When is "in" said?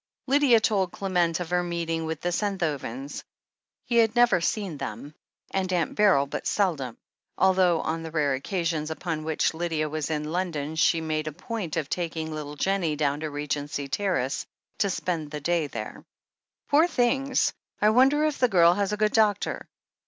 10.09-10.31